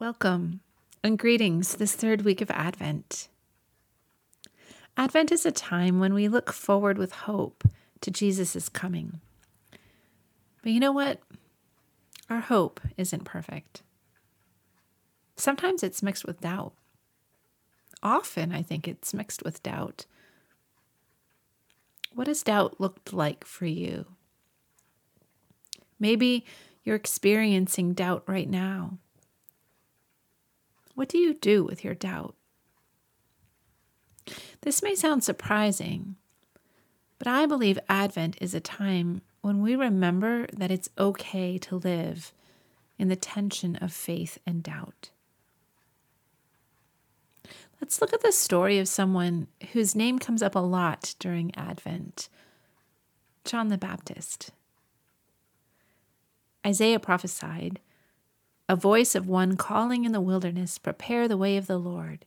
Welcome 0.00 0.60
and 1.02 1.18
greetings 1.18 1.74
this 1.74 1.96
third 1.96 2.22
week 2.22 2.40
of 2.40 2.52
Advent. 2.52 3.26
Advent 4.96 5.32
is 5.32 5.44
a 5.44 5.50
time 5.50 5.98
when 5.98 6.14
we 6.14 6.28
look 6.28 6.52
forward 6.52 6.98
with 6.98 7.10
hope 7.10 7.64
to 8.02 8.12
Jesus' 8.12 8.68
coming. 8.68 9.20
But 10.62 10.70
you 10.70 10.78
know 10.78 10.92
what? 10.92 11.18
Our 12.30 12.38
hope 12.38 12.80
isn't 12.96 13.24
perfect. 13.24 13.82
Sometimes 15.34 15.82
it's 15.82 16.00
mixed 16.00 16.24
with 16.24 16.42
doubt. 16.42 16.74
Often, 18.00 18.52
I 18.52 18.62
think 18.62 18.86
it's 18.86 19.12
mixed 19.12 19.42
with 19.42 19.64
doubt. 19.64 20.06
What 22.14 22.28
has 22.28 22.44
doubt 22.44 22.80
looked 22.80 23.12
like 23.12 23.44
for 23.44 23.66
you? 23.66 24.06
Maybe 25.98 26.46
you're 26.84 26.94
experiencing 26.94 27.94
doubt 27.94 28.22
right 28.28 28.48
now. 28.48 28.98
What 30.98 31.08
do 31.08 31.16
you 31.16 31.32
do 31.32 31.62
with 31.62 31.84
your 31.84 31.94
doubt? 31.94 32.34
This 34.62 34.82
may 34.82 34.96
sound 34.96 35.22
surprising, 35.22 36.16
but 37.20 37.28
I 37.28 37.46
believe 37.46 37.78
Advent 37.88 38.36
is 38.40 38.52
a 38.52 38.58
time 38.58 39.22
when 39.40 39.62
we 39.62 39.76
remember 39.76 40.48
that 40.52 40.72
it's 40.72 40.88
okay 40.98 41.56
to 41.58 41.76
live 41.76 42.32
in 42.98 43.06
the 43.06 43.14
tension 43.14 43.76
of 43.76 43.92
faith 43.92 44.38
and 44.44 44.60
doubt. 44.60 45.10
Let's 47.80 48.00
look 48.00 48.12
at 48.12 48.22
the 48.22 48.32
story 48.32 48.80
of 48.80 48.88
someone 48.88 49.46
whose 49.72 49.94
name 49.94 50.18
comes 50.18 50.42
up 50.42 50.56
a 50.56 50.58
lot 50.58 51.14
during 51.20 51.54
Advent 51.54 52.28
John 53.44 53.68
the 53.68 53.78
Baptist. 53.78 54.50
Isaiah 56.66 56.98
prophesied 56.98 57.78
a 58.68 58.76
voice 58.76 59.14
of 59.14 59.26
one 59.26 59.56
calling 59.56 60.04
in 60.04 60.12
the 60.12 60.20
wilderness, 60.20 60.78
Prepare 60.78 61.26
the 61.26 61.36
way 61.36 61.56
of 61.56 61.66
the 61.66 61.78
Lord. 61.78 62.26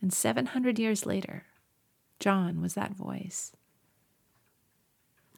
And 0.00 0.12
700 0.12 0.78
years 0.78 1.04
later, 1.04 1.44
John 2.20 2.60
was 2.60 2.74
that 2.74 2.94
voice. 2.94 3.52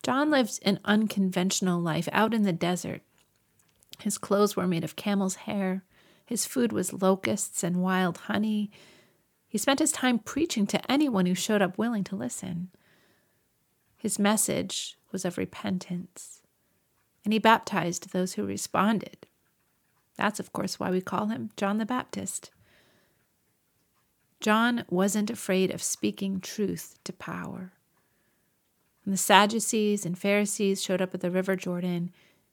John 0.03 0.31
lived 0.31 0.59
an 0.63 0.79
unconventional 0.85 1.81
life 1.81 2.09
out 2.13 2.35
in 2.35 2.43
the 2.43 2.53
desert. 2.53 3.03
His 4.01 4.19
clothes 4.19 4.57
were 4.57 4.67
made 4.67 4.85
of 4.85 4.97
camel's 4.97 5.37
hair, 5.37 5.85
his 6.29 6.45
food 6.45 6.75
was 6.75 6.93
locusts 6.93 7.65
and 7.65 7.81
wild 7.83 8.19
honey. 8.19 8.71
He 9.49 9.57
spent 9.57 9.79
his 9.79 9.91
time 9.91 10.19
preaching 10.19 10.67
to 10.67 10.93
anyone 10.93 11.25
who 11.25 11.35
showed 11.35 11.63
up 11.63 11.79
willing 11.79 12.05
to 12.05 12.17
listen. 12.17 12.69
His 13.97 14.19
message 14.19 14.99
was 15.11 15.25
of 15.25 15.39
repentance, 15.39 16.43
and 17.25 17.33
he 17.33 17.39
baptized 17.39 18.13
those 18.13 18.35
who 18.35 18.45
responded. 18.45 19.27
That's, 20.19 20.41
of 20.41 20.53
course, 20.53 20.79
why 20.79 20.91
we 20.91 21.01
call 21.01 21.27
him 21.27 21.51
John 21.57 21.79
the 21.79 21.87
Baptist. 21.87 22.51
John 24.41 24.85
wasn't 24.91 25.31
afraid 25.31 25.71
of 25.71 25.83
speaking 25.83 26.41
truth 26.41 26.99
to 27.05 27.13
power. 27.13 27.73
When 29.05 29.13
the 29.13 29.17
Sadducees 29.17 30.05
and 30.05 30.19
Pharisees 30.19 30.83
showed 30.83 31.01
up 31.01 31.15
at 31.15 31.21
the 31.21 31.31
River 31.31 31.57
Jordan, 31.57 32.11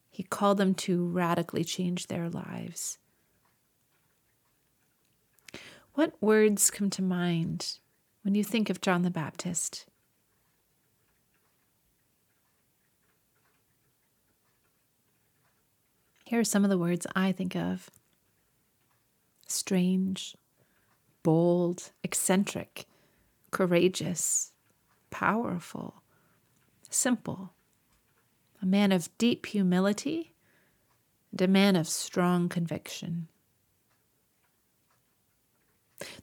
he 0.08 0.22
called 0.22 0.58
them 0.58 0.74
to 0.74 1.06
radically 1.08 1.64
change 1.64 2.06
their 2.06 2.30
lives. 2.30 2.98
What 5.94 6.14
words 6.20 6.70
come 6.70 6.88
to 6.90 7.02
mind 7.02 7.78
when 8.22 8.34
you 8.34 8.44
think 8.44 8.70
of 8.70 8.80
John 8.80 9.02
the 9.02 9.10
Baptist? 9.10 9.86
Here 16.26 16.40
are 16.40 16.44
some 16.44 16.64
of 16.64 16.70
the 16.70 16.78
words 16.78 17.06
I 17.14 17.30
think 17.30 17.54
of 17.54 17.88
strange, 19.46 20.36
bold, 21.22 21.92
eccentric, 22.02 22.86
courageous, 23.52 24.50
powerful, 25.10 26.02
simple, 26.90 27.52
a 28.60 28.66
man 28.66 28.90
of 28.90 29.08
deep 29.18 29.46
humility, 29.46 30.34
and 31.30 31.40
a 31.40 31.46
man 31.46 31.76
of 31.76 31.86
strong 31.86 32.48
conviction. 32.48 33.28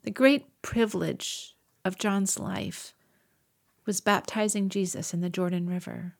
The 0.02 0.12
great 0.12 0.62
privilege 0.62 1.56
of 1.86 1.98
John's 1.98 2.38
life 2.38 2.94
was 3.86 4.02
baptizing 4.02 4.68
Jesus 4.68 5.14
in 5.14 5.22
the 5.22 5.30
Jordan 5.30 5.70
River. 5.70 6.18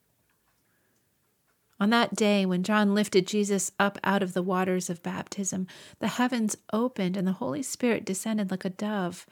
On 1.84 1.90
that 1.90 2.16
day, 2.16 2.46
when 2.46 2.64
John 2.64 2.96
lifted 2.96 3.28
Jesus 3.28 3.74
up 3.78 4.00
out 4.06 4.24
of 4.24 4.32
the 4.32 4.42
waters 4.42 4.90
of 4.90 5.04
baptism, 5.04 5.68
the 6.00 6.08
heavens 6.08 6.56
opened 6.72 7.18
and 7.18 7.28
the 7.28 7.34
Holy 7.34 7.62
Spirit 7.62 8.06
descended 8.06 8.52
like 8.52 8.64
a 8.64 8.70
dove. 8.70 9.26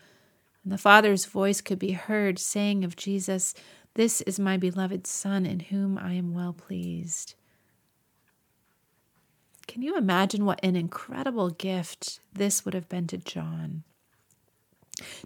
And 0.61 0.73
the 0.73 0.77
Father's 0.77 1.23
voice 1.23 1.61
could 1.61 1.79
be 1.79 1.93
heard 1.93 2.37
saying 2.37 2.83
of 2.83 2.97
Jesus, 2.97 3.53
This 3.93 4.19
is 4.19 4.37
my 4.37 4.57
beloved 4.57 5.07
Son, 5.07 5.45
in 5.45 5.61
whom 5.61 5.97
I 5.97 6.11
am 6.11 6.33
well 6.33 6.51
pleased. 6.51 7.35
Can 9.65 9.81
you 9.81 9.95
imagine 9.95 10.43
what 10.43 10.59
an 10.61 10.75
incredible 10.75 11.51
gift 11.51 12.19
this 12.33 12.65
would 12.65 12.73
have 12.73 12.89
been 12.89 13.07
to 13.07 13.17
John? 13.17 13.83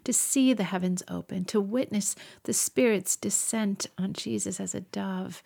To 0.03 0.13
see 0.13 0.53
the 0.53 0.65
heavens 0.65 1.01
open, 1.07 1.45
to 1.45 1.59
witness 1.59 2.15
the 2.43 2.53
Spirit's 2.53 3.15
descent 3.15 3.87
on 3.97 4.13
Jesus 4.13 4.59
as 4.59 4.75
a 4.75 4.81
dove 4.81 5.41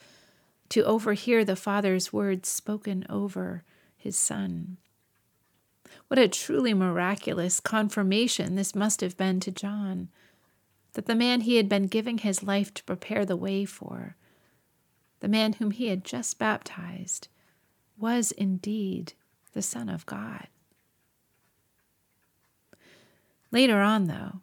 to 0.69 0.83
overhear 0.83 1.43
the 1.43 1.55
Father's 1.55 2.13
words 2.13 2.47
spoken 2.47 3.05
over 3.09 3.63
his 3.97 4.17
Son. 4.17 4.77
What 6.07 6.19
a 6.19 6.27
truly 6.27 6.73
miraculous 6.73 7.59
confirmation 7.59 8.55
this 8.55 8.75
must 8.75 9.01
have 9.01 9.17
been 9.17 9.39
to 9.41 9.51
John 9.51 10.09
that 10.93 11.05
the 11.05 11.15
man 11.15 11.41
he 11.41 11.57
had 11.57 11.69
been 11.69 11.87
giving 11.87 12.19
his 12.19 12.43
life 12.43 12.73
to 12.73 12.83
prepare 12.83 13.25
the 13.25 13.35
way 13.35 13.65
for, 13.65 14.15
the 15.19 15.27
man 15.27 15.53
whom 15.53 15.71
he 15.71 15.87
had 15.87 16.03
just 16.03 16.39
baptized, 16.39 17.27
was 17.97 18.31
indeed 18.31 19.13
the 19.53 19.61
Son 19.61 19.89
of 19.89 20.05
God. 20.05 20.47
Later 23.51 23.81
on, 23.81 24.05
though, 24.05 24.41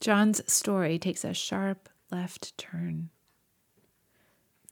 John's 0.00 0.40
story 0.52 0.98
takes 0.98 1.24
a 1.24 1.32
sharp 1.32 1.88
left 2.10 2.56
turn. 2.58 3.10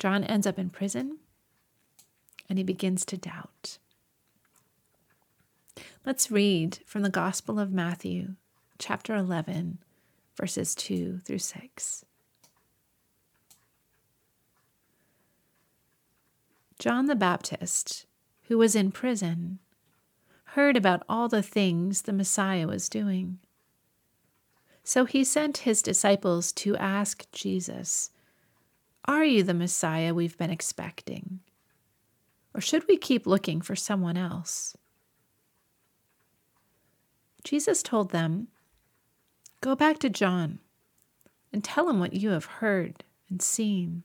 John 0.02 0.24
ends 0.24 0.48
up 0.48 0.58
in 0.58 0.68
prison 0.68 1.18
and 2.48 2.58
he 2.58 2.64
begins 2.64 3.04
to 3.04 3.16
doubt. 3.16 3.78
Let's 6.04 6.28
read 6.28 6.80
from 6.84 7.02
the 7.02 7.08
Gospel 7.08 7.60
of 7.60 7.70
Matthew, 7.70 8.34
chapter 8.80 9.14
11, 9.14 9.78
verses 10.34 10.74
2 10.74 11.20
through 11.20 11.38
6. 11.38 12.04
John 16.80 17.06
the 17.06 17.14
Baptist, 17.14 18.06
who 18.48 18.58
was 18.58 18.74
in 18.74 18.90
prison, 18.90 19.60
heard 20.56 20.76
about 20.76 21.04
all 21.08 21.28
the 21.28 21.44
things 21.44 22.02
the 22.02 22.12
Messiah 22.12 22.66
was 22.66 22.88
doing. 22.88 23.38
So 24.82 25.04
he 25.04 25.22
sent 25.22 25.58
his 25.58 25.80
disciples 25.80 26.50
to 26.54 26.76
ask 26.76 27.30
Jesus 27.30 28.10
are 29.04 29.24
you 29.24 29.42
the 29.42 29.54
Messiah 29.54 30.14
we've 30.14 30.38
been 30.38 30.50
expecting? 30.50 31.40
Or 32.54 32.60
should 32.60 32.86
we 32.86 32.96
keep 32.96 33.26
looking 33.26 33.60
for 33.60 33.74
someone 33.74 34.16
else? 34.16 34.76
Jesus 37.44 37.82
told 37.82 38.10
them, 38.10 38.48
Go 39.60 39.74
back 39.74 39.98
to 40.00 40.10
John 40.10 40.58
and 41.52 41.62
tell 41.62 41.88
him 41.88 42.00
what 42.00 42.14
you 42.14 42.30
have 42.30 42.44
heard 42.44 43.04
and 43.30 43.40
seen. 43.40 44.02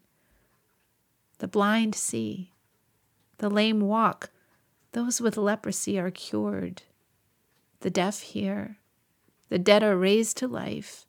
The 1.40 1.47
blind 1.47 1.96
see, 1.96 2.53
the 3.38 3.50
lame 3.50 3.81
walk, 3.81 4.30
those 4.91 5.19
with 5.19 5.38
leprosy 5.38 6.00
are 6.00 6.12
cured, 6.12 6.84
the 7.80 7.90
deaf 7.90 8.21
hear, 8.21 8.77
the 9.50 9.60
dead 9.60 9.83
are 9.83 9.98
raised 9.98 10.38
to 10.38 10.48
life 10.48 11.06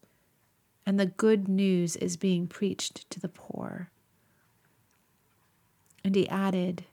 and 0.88 0.98
the 0.98 1.04
good 1.04 1.48
news 1.48 1.96
is 1.96 2.16
being 2.16 2.46
preached 2.46 3.10
to 3.10 3.20
the 3.20 3.28
poor. 3.28 3.90
And 6.02 6.14
he 6.14 6.26
added, 6.30 6.86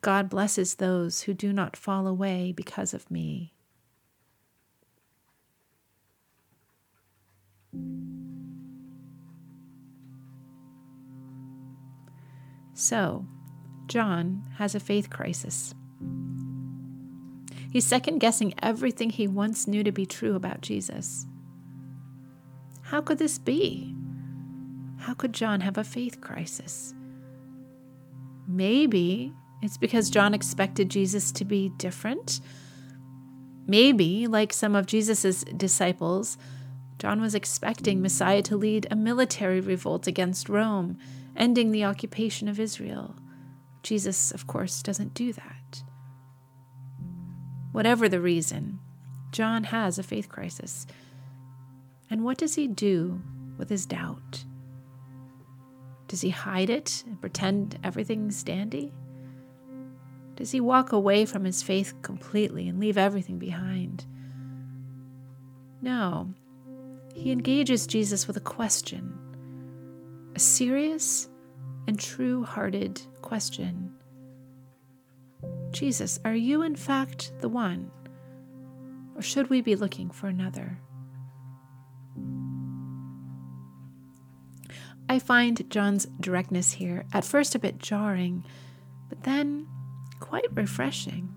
God 0.00 0.28
blesses 0.28 0.74
those 0.74 1.22
who 1.22 1.34
do 1.34 1.52
not 1.52 1.76
fall 1.76 2.08
away 2.08 2.50
because 2.50 2.92
of 2.92 3.08
me. 3.08 3.52
So, 12.72 13.24
John 13.86 14.42
has 14.56 14.74
a 14.74 14.80
faith 14.80 15.10
crisis. 15.10 15.76
He's 17.70 17.86
second 17.86 18.18
guessing 18.18 18.52
everything 18.60 19.10
he 19.10 19.28
once 19.28 19.68
knew 19.68 19.84
to 19.84 19.92
be 19.92 20.06
true 20.06 20.34
about 20.34 20.60
Jesus. 20.60 21.28
How 22.94 23.00
could 23.00 23.18
this 23.18 23.40
be? 23.40 23.92
How 24.98 25.14
could 25.14 25.32
John 25.32 25.62
have 25.62 25.76
a 25.78 25.82
faith 25.82 26.20
crisis? 26.20 26.94
Maybe 28.46 29.32
it's 29.62 29.76
because 29.76 30.10
John 30.10 30.32
expected 30.32 30.90
Jesus 30.90 31.32
to 31.32 31.44
be 31.44 31.70
different, 31.76 32.40
Maybe, 33.66 34.28
like 34.28 34.52
some 34.52 34.76
of 34.76 34.86
Jesus' 34.86 35.42
disciples, 35.56 36.38
John 37.00 37.20
was 37.20 37.34
expecting 37.34 38.00
Messiah 38.00 38.42
to 38.42 38.56
lead 38.56 38.86
a 38.92 38.94
military 38.94 39.60
revolt 39.60 40.06
against 40.06 40.48
Rome, 40.48 40.96
ending 41.36 41.72
the 41.72 41.84
occupation 41.84 42.46
of 42.46 42.60
Israel. 42.60 43.16
Jesus, 43.82 44.30
of 44.30 44.46
course, 44.46 44.84
doesn't 44.84 45.14
do 45.14 45.32
that. 45.32 45.82
Whatever 47.72 48.08
the 48.08 48.20
reason, 48.20 48.78
John 49.32 49.64
has 49.64 49.98
a 49.98 50.04
faith 50.04 50.28
crisis. 50.28 50.86
And 52.10 52.24
what 52.24 52.38
does 52.38 52.54
he 52.54 52.68
do 52.68 53.20
with 53.58 53.68
his 53.68 53.86
doubt? 53.86 54.44
Does 56.08 56.20
he 56.20 56.30
hide 56.30 56.70
it 56.70 57.02
and 57.06 57.20
pretend 57.20 57.78
everything's 57.82 58.42
dandy? 58.42 58.92
Does 60.36 60.50
he 60.50 60.60
walk 60.60 60.92
away 60.92 61.24
from 61.24 61.44
his 61.44 61.62
faith 61.62 61.94
completely 62.02 62.68
and 62.68 62.78
leave 62.78 62.98
everything 62.98 63.38
behind? 63.38 64.04
No. 65.80 66.32
He 67.14 67.30
engages 67.30 67.86
Jesus 67.86 68.26
with 68.26 68.36
a 68.36 68.40
question, 68.40 69.16
a 70.34 70.38
serious 70.40 71.28
and 71.86 71.98
true 71.98 72.42
hearted 72.42 73.00
question. 73.22 73.92
Jesus, 75.70 76.18
are 76.24 76.34
you 76.34 76.62
in 76.62 76.74
fact 76.74 77.32
the 77.40 77.48
one? 77.48 77.90
Or 79.14 79.22
should 79.22 79.50
we 79.50 79.60
be 79.60 79.76
looking 79.76 80.10
for 80.10 80.26
another? 80.26 80.78
I 85.08 85.18
find 85.18 85.68
John's 85.70 86.06
directness 86.20 86.72
here 86.72 87.04
at 87.12 87.24
first 87.24 87.54
a 87.54 87.58
bit 87.58 87.78
jarring, 87.78 88.44
but 89.08 89.22
then 89.24 89.66
quite 90.20 90.46
refreshing. 90.54 91.34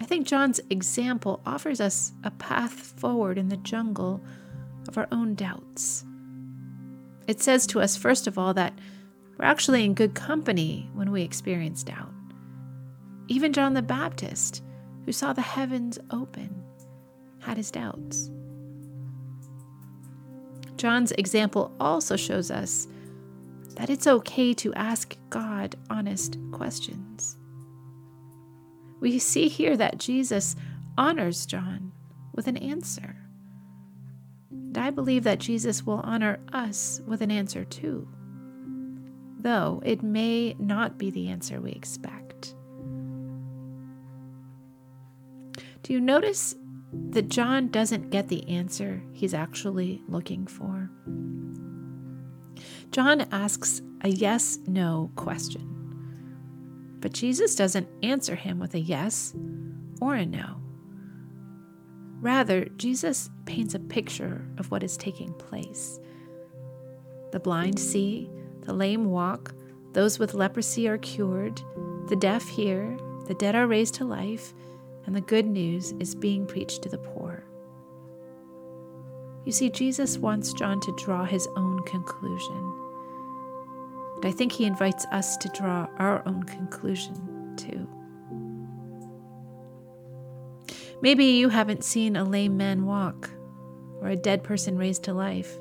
I 0.00 0.04
think 0.04 0.26
John's 0.26 0.60
example 0.70 1.40
offers 1.46 1.80
us 1.80 2.12
a 2.24 2.30
path 2.32 2.72
forward 2.98 3.38
in 3.38 3.48
the 3.48 3.56
jungle 3.58 4.20
of 4.88 4.98
our 4.98 5.08
own 5.12 5.34
doubts. 5.34 6.04
It 7.26 7.40
says 7.40 7.66
to 7.68 7.80
us, 7.80 7.96
first 7.96 8.26
of 8.26 8.38
all, 8.38 8.54
that 8.54 8.76
we're 9.38 9.44
actually 9.44 9.84
in 9.84 9.94
good 9.94 10.14
company 10.14 10.90
when 10.94 11.10
we 11.10 11.22
experience 11.22 11.82
doubt. 11.82 12.12
Even 13.28 13.52
John 13.52 13.74
the 13.74 13.82
Baptist, 13.82 14.62
who 15.04 15.12
saw 15.12 15.32
the 15.32 15.40
heavens 15.40 15.98
open, 16.10 16.62
had 17.40 17.56
his 17.56 17.70
doubts. 17.70 18.30
John's 20.82 21.12
example 21.12 21.70
also 21.78 22.16
shows 22.16 22.50
us 22.50 22.88
that 23.76 23.88
it's 23.88 24.08
okay 24.08 24.52
to 24.54 24.74
ask 24.74 25.16
God 25.30 25.76
honest 25.88 26.36
questions. 26.50 27.38
We 28.98 29.20
see 29.20 29.46
here 29.46 29.76
that 29.76 29.98
Jesus 29.98 30.56
honors 30.98 31.46
John 31.46 31.92
with 32.34 32.48
an 32.48 32.56
answer. 32.56 33.14
And 34.50 34.76
I 34.76 34.90
believe 34.90 35.22
that 35.22 35.38
Jesus 35.38 35.86
will 35.86 36.00
honor 36.02 36.40
us 36.52 37.00
with 37.06 37.22
an 37.22 37.30
answer 37.30 37.64
too, 37.64 38.08
though 39.38 39.80
it 39.86 40.02
may 40.02 40.56
not 40.58 40.98
be 40.98 41.12
the 41.12 41.28
answer 41.28 41.60
we 41.60 41.70
expect. 41.70 42.56
Do 45.84 45.92
you 45.92 46.00
notice 46.00 46.56
that 47.10 47.28
John 47.28 47.68
doesn't 47.68 48.10
get 48.10 48.28
the 48.28 48.46
answer 48.48 49.02
he's 49.12 49.34
actually 49.34 50.02
looking 50.08 50.46
for? 50.46 50.90
John 52.90 53.22
asks 53.32 53.80
a 54.02 54.08
yes 54.08 54.58
no 54.66 55.10
question. 55.16 55.68
But 57.00 57.12
Jesus 57.12 57.54
doesn't 57.54 57.88
answer 58.02 58.34
him 58.34 58.58
with 58.58 58.74
a 58.74 58.80
yes 58.80 59.34
or 60.00 60.14
a 60.14 60.26
no. 60.26 60.60
Rather, 62.20 62.66
Jesus 62.76 63.30
paints 63.46 63.74
a 63.74 63.80
picture 63.80 64.46
of 64.58 64.70
what 64.70 64.84
is 64.84 64.96
taking 64.96 65.32
place. 65.34 65.98
The 67.32 67.40
blind 67.40 67.78
see, 67.78 68.30
the 68.60 68.72
lame 68.72 69.06
walk, 69.06 69.54
those 69.92 70.18
with 70.18 70.34
leprosy 70.34 70.86
are 70.86 70.98
cured, 70.98 71.60
the 72.08 72.16
deaf 72.16 72.46
hear, 72.46 72.96
the 73.26 73.34
dead 73.34 73.56
are 73.56 73.66
raised 73.66 73.94
to 73.94 74.04
life, 74.04 74.54
and 75.06 75.14
the 75.14 75.20
good 75.20 75.46
news 75.46 75.92
is 76.00 76.14
being 76.14 76.46
preached 76.46 76.82
to 76.82 76.88
the 76.88 76.98
poor. 76.98 77.44
You 79.44 79.52
see, 79.52 79.70
Jesus 79.70 80.18
wants 80.18 80.52
John 80.52 80.80
to 80.80 80.94
draw 80.96 81.24
his 81.24 81.48
own 81.56 81.82
conclusion. 81.84 82.78
And 84.16 84.26
I 84.26 84.30
think 84.30 84.52
he 84.52 84.64
invites 84.64 85.04
us 85.06 85.36
to 85.38 85.48
draw 85.48 85.88
our 85.98 86.22
own 86.26 86.44
conclusion 86.44 87.56
too. 87.56 87.88
Maybe 91.00 91.24
you 91.24 91.48
haven't 91.48 91.82
seen 91.82 92.14
a 92.14 92.22
lame 92.22 92.56
man 92.56 92.86
walk 92.86 93.30
or 94.00 94.08
a 94.08 94.16
dead 94.16 94.44
person 94.44 94.78
raised 94.78 95.02
to 95.04 95.14
life. 95.14 95.58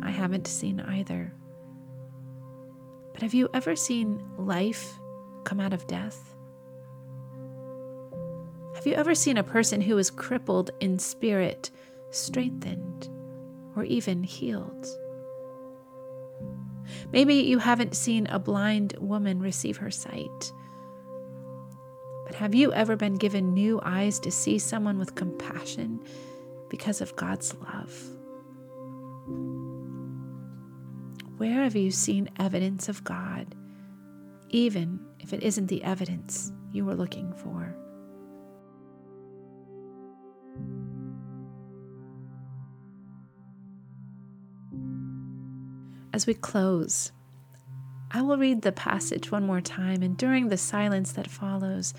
I 0.00 0.10
haven't 0.10 0.46
seen 0.46 0.80
either. 0.80 1.32
But 3.12 3.22
have 3.22 3.34
you 3.34 3.48
ever 3.52 3.74
seen 3.74 4.22
life 4.38 5.00
come 5.42 5.58
out 5.58 5.72
of 5.72 5.88
death? 5.88 6.36
Have 8.80 8.86
you 8.86 8.94
ever 8.94 9.14
seen 9.14 9.36
a 9.36 9.44
person 9.44 9.82
who 9.82 9.96
was 9.96 10.08
crippled 10.10 10.70
in 10.80 10.98
spirit 10.98 11.70
strengthened 12.12 13.10
or 13.76 13.84
even 13.84 14.22
healed? 14.22 14.86
Maybe 17.12 17.34
you 17.34 17.58
haven't 17.58 17.94
seen 17.94 18.26
a 18.28 18.38
blind 18.38 18.96
woman 18.98 19.38
receive 19.38 19.76
her 19.76 19.90
sight. 19.90 20.52
But 22.24 22.34
have 22.36 22.54
you 22.54 22.72
ever 22.72 22.96
been 22.96 23.16
given 23.16 23.52
new 23.52 23.80
eyes 23.82 24.18
to 24.20 24.30
see 24.30 24.58
someone 24.58 24.98
with 24.98 25.14
compassion 25.14 26.02
because 26.70 27.02
of 27.02 27.14
God's 27.16 27.54
love? 27.56 27.92
Where 31.36 31.64
have 31.64 31.76
you 31.76 31.90
seen 31.90 32.30
evidence 32.38 32.88
of 32.88 33.04
God, 33.04 33.54
even 34.48 35.00
if 35.18 35.34
it 35.34 35.42
isn't 35.42 35.66
the 35.66 35.84
evidence 35.84 36.50
you 36.72 36.86
were 36.86 36.94
looking 36.94 37.34
for? 37.34 37.76
As 46.12 46.26
we 46.26 46.34
close, 46.34 47.12
I 48.10 48.22
will 48.22 48.36
read 48.36 48.62
the 48.62 48.72
passage 48.72 49.30
one 49.30 49.46
more 49.46 49.60
time, 49.60 50.02
and 50.02 50.16
during 50.16 50.48
the 50.48 50.56
silence 50.56 51.12
that 51.12 51.30
follows, 51.30 51.94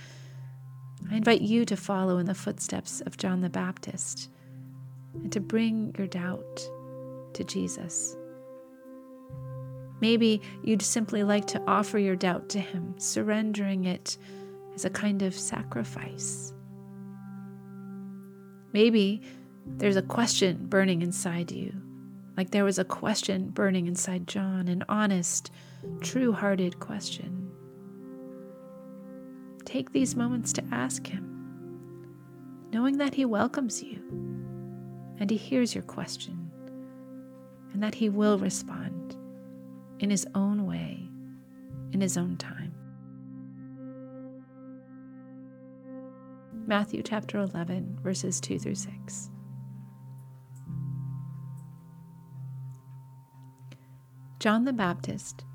I 1.09 1.15
invite 1.15 1.41
you 1.41 1.63
to 1.65 1.77
follow 1.77 2.17
in 2.17 2.25
the 2.25 2.35
footsteps 2.35 3.01
of 3.01 3.17
John 3.17 3.41
the 3.41 3.50
Baptist 3.50 4.29
and 5.13 5.31
to 5.31 5.39
bring 5.39 5.95
your 5.97 6.07
doubt 6.07 6.62
to 7.33 7.43
Jesus. 7.45 8.17
Maybe 10.01 10.41
you'd 10.63 10.81
simply 10.81 11.24
like 11.24 11.47
to 11.47 11.62
offer 11.65 11.97
your 11.97 12.15
doubt 12.15 12.50
to 12.50 12.59
Him, 12.59 12.95
surrendering 12.97 13.86
it 13.86 14.17
as 14.75 14.83
a 14.83 14.89
kind 14.89 15.21
of 15.21 15.33
sacrifice. 15.33 16.53
Maybe 18.74 19.21
there's 19.65 19.97
a 19.97 20.01
question 20.01 20.65
burning 20.67 21.01
inside 21.01 21.51
you 21.51 21.71
like 22.41 22.50
there 22.50 22.65
was 22.65 22.79
a 22.79 22.83
question 22.83 23.50
burning 23.50 23.86
inside 23.86 24.25
John, 24.25 24.67
an 24.67 24.83
honest, 24.89 25.51
true 26.00 26.31
hearted 26.33 26.79
question. 26.79 27.51
Take 29.63 29.91
these 29.91 30.15
moments 30.15 30.51
to 30.53 30.63
ask 30.71 31.05
Him, 31.05 32.10
knowing 32.74 32.98
that 32.98 33.13
He 33.13 33.25
welcomes 33.25 33.83
you 33.83 34.00
and 35.19 35.29
He 35.29 35.38
hears 35.38 35.75
your 35.75 35.83
question, 35.83 36.50
and 37.74 37.83
that 37.83 37.93
He 37.93 38.10
will 38.10 38.39
respond 38.39 39.15
in 40.00 40.10
His 40.10 40.25
own 40.33 40.65
way, 40.65 41.07
in 41.91 42.01
His 42.01 42.17
own 42.17 42.38
time. 42.38 42.74
Matthew 46.65 47.03
chapter 47.03 47.38
11, 47.38 48.00
verses 48.01 48.41
2 48.41 48.57
through 48.57 48.74
6. 48.74 49.29
John 54.41 54.65
the 54.65 54.74
Baptist, 54.74 55.45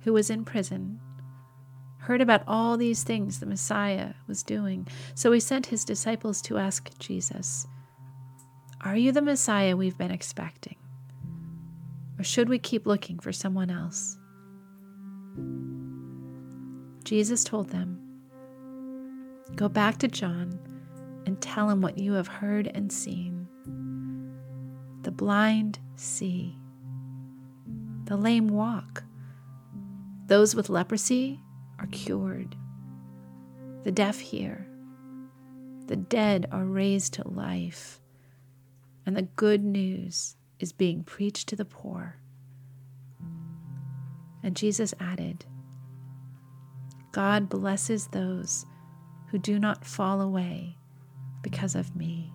who 0.00 0.12
was 0.12 0.28
in 0.28 0.44
prison, 0.44 0.98
heard 1.98 2.20
about 2.20 2.42
all 2.48 2.76
these 2.76 3.04
things 3.04 3.38
the 3.38 3.46
Messiah 3.46 4.14
was 4.26 4.42
doing, 4.42 4.88
so 5.14 5.30
he 5.30 5.38
sent 5.38 5.66
his 5.66 5.84
disciples 5.84 6.42
to 6.42 6.58
ask 6.58 6.90
Jesus, 6.98 7.68
Are 8.80 8.96
you 8.96 9.12
the 9.12 9.22
Messiah 9.22 9.76
we've 9.76 9.96
been 9.96 10.10
expecting? 10.10 10.74
Or 12.18 12.24
should 12.24 12.48
we 12.48 12.58
keep 12.58 12.84
looking 12.84 13.20
for 13.20 13.32
someone 13.32 13.70
else? 13.70 14.18
Jesus 17.04 17.44
told 17.44 17.68
them, 17.68 18.00
Go 19.54 19.68
back 19.68 19.98
to 19.98 20.08
John 20.08 20.58
and 21.26 21.40
tell 21.40 21.70
him 21.70 21.80
what 21.80 21.96
you 21.96 22.14
have 22.14 22.26
heard 22.26 22.72
and 22.74 22.90
seen. 22.90 23.46
The 25.02 25.12
blind 25.12 25.78
see 25.94 26.58
the 28.12 28.18
lame 28.18 28.48
walk. 28.48 29.04
Those 30.26 30.54
with 30.54 30.68
leprosy 30.68 31.40
are 31.78 31.86
cured. 31.86 32.54
The 33.84 33.90
deaf 33.90 34.18
hear. 34.18 34.66
The 35.86 35.96
dead 35.96 36.46
are 36.52 36.66
raised 36.66 37.14
to 37.14 37.26
life, 37.26 38.02
and 39.06 39.16
the 39.16 39.22
good 39.22 39.64
news 39.64 40.36
is 40.58 40.72
being 40.72 41.04
preached 41.04 41.48
to 41.48 41.56
the 41.56 41.64
poor. 41.64 42.18
And 44.42 44.54
Jesus 44.54 44.92
added, 45.00 45.46
God 47.12 47.48
blesses 47.48 48.08
those 48.08 48.66
who 49.28 49.38
do 49.38 49.58
not 49.58 49.86
fall 49.86 50.20
away 50.20 50.76
because 51.40 51.74
of 51.74 51.96
me. 51.96 52.30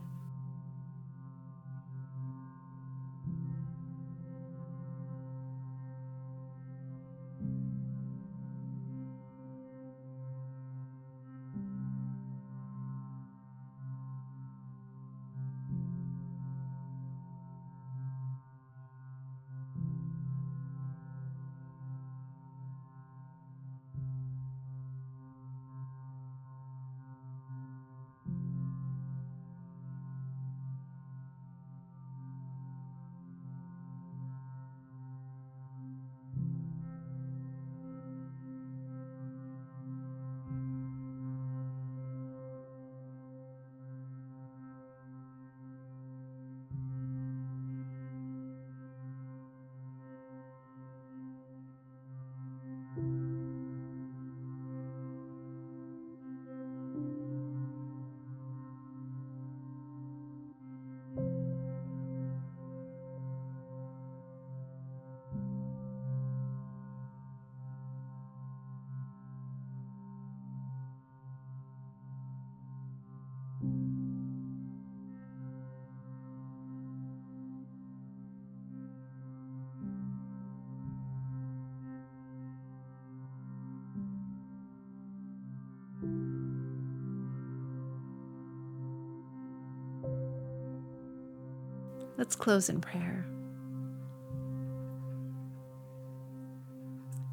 Let's 92.18 92.36
close 92.36 92.68
in 92.70 92.82
prayer. 92.82 93.26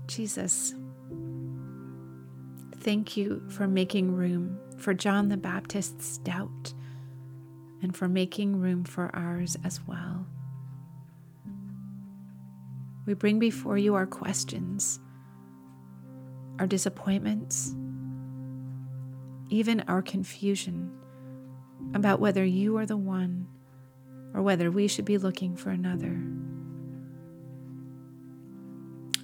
Jesus, 0.06 0.74
thank 2.76 3.16
you 3.16 3.42
for 3.48 3.66
making 3.66 4.12
room 4.12 4.58
for 4.78 4.92
John 4.92 5.30
the 5.30 5.38
Baptist's 5.38 6.18
doubt 6.18 6.74
and 7.82 7.96
for 7.96 8.08
making 8.08 8.60
room 8.60 8.84
for 8.84 9.10
ours 9.16 9.56
as 9.64 9.80
well. 9.86 10.26
We 13.06 13.14
bring 13.14 13.38
before 13.38 13.78
you 13.78 13.94
our 13.94 14.06
questions, 14.06 15.00
our 16.58 16.66
disappointments, 16.66 17.74
even 19.48 19.80
our 19.88 20.02
confusion 20.02 20.92
about 21.94 22.20
whether 22.20 22.44
you 22.44 22.76
are 22.76 22.86
the 22.86 22.96
one 22.96 23.46
or 24.34 24.42
whether 24.42 24.70
we 24.70 24.88
should 24.88 25.04
be 25.04 25.16
looking 25.16 25.56
for 25.56 25.70
another. 25.70 26.20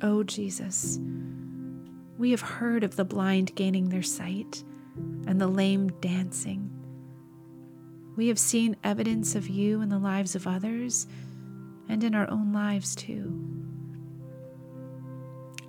Oh, 0.02 0.22
Jesus, 0.22 0.98
we 2.16 2.30
have 2.30 2.40
heard 2.40 2.84
of 2.84 2.96
the 2.96 3.04
blind 3.04 3.54
gaining 3.54 3.88
their 3.88 4.02
sight 4.02 4.64
and 5.26 5.40
the 5.40 5.48
lame 5.48 5.90
dancing. 6.00 6.70
We 8.16 8.28
have 8.28 8.38
seen 8.38 8.76
evidence 8.84 9.34
of 9.34 9.48
you 9.48 9.82
in 9.82 9.88
the 9.88 9.98
lives 9.98 10.34
of 10.34 10.46
others 10.46 11.06
and 11.88 12.04
in 12.04 12.14
our 12.14 12.30
own 12.30 12.52
lives 12.52 12.94
too. 12.94 13.46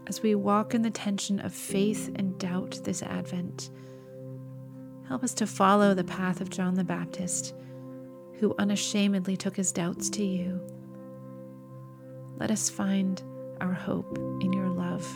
As 0.07 0.21
we 0.21 0.35
walk 0.35 0.73
in 0.73 0.81
the 0.81 0.89
tension 0.89 1.39
of 1.39 1.53
faith 1.53 2.11
and 2.15 2.37
doubt 2.37 2.81
this 2.83 3.01
Advent, 3.01 3.69
help 5.07 5.23
us 5.23 5.33
to 5.35 5.47
follow 5.47 5.93
the 5.93 6.03
path 6.03 6.41
of 6.41 6.49
John 6.49 6.75
the 6.75 6.83
Baptist 6.83 7.53
who 8.41 8.55
unashamedly 8.57 9.37
took 9.37 9.55
his 9.55 9.71
doubts 9.71 10.09
to 10.09 10.25
you. 10.25 10.59
Let 12.37 12.49
us 12.49 12.71
find 12.71 13.21
our 13.61 13.71
hope 13.71 14.17
in 14.41 14.51
your 14.51 14.67
love. 14.67 15.07